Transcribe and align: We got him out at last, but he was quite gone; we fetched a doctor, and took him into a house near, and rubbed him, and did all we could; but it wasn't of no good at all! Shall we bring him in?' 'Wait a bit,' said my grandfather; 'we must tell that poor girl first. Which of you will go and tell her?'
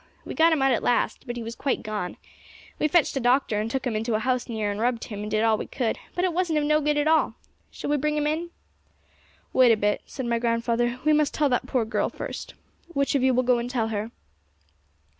We 0.25 0.33
got 0.33 0.51
him 0.51 0.63
out 0.63 0.71
at 0.71 0.81
last, 0.81 1.27
but 1.27 1.35
he 1.37 1.43
was 1.43 1.53
quite 1.55 1.83
gone; 1.83 2.17
we 2.79 2.87
fetched 2.87 3.15
a 3.15 3.19
doctor, 3.19 3.59
and 3.61 3.69
took 3.69 3.85
him 3.85 3.95
into 3.95 4.15
a 4.15 4.19
house 4.19 4.49
near, 4.49 4.71
and 4.71 4.81
rubbed 4.81 5.03
him, 5.03 5.21
and 5.21 5.29
did 5.29 5.43
all 5.43 5.59
we 5.59 5.67
could; 5.67 5.99
but 6.15 6.25
it 6.25 6.33
wasn't 6.33 6.57
of 6.57 6.65
no 6.65 6.81
good 6.81 6.97
at 6.97 7.07
all! 7.07 7.35
Shall 7.69 7.91
we 7.91 7.97
bring 7.97 8.17
him 8.17 8.25
in?' 8.25 8.49
'Wait 9.53 9.71
a 9.71 9.77
bit,' 9.77 10.01
said 10.07 10.25
my 10.25 10.39
grandfather; 10.39 10.99
'we 11.05 11.13
must 11.13 11.35
tell 11.35 11.49
that 11.49 11.67
poor 11.67 11.85
girl 11.85 12.09
first. 12.09 12.55
Which 12.87 13.13
of 13.13 13.21
you 13.21 13.31
will 13.35 13.43
go 13.43 13.59
and 13.59 13.69
tell 13.69 13.89
her?' 13.89 14.09